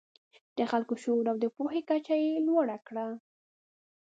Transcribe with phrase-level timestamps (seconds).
[0.57, 3.05] د خلکو شعور او د پوهې کچه یې لوړه کړه.